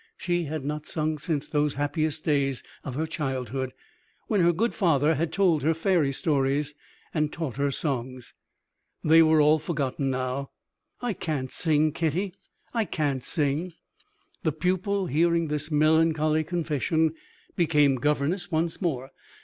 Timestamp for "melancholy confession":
15.69-17.13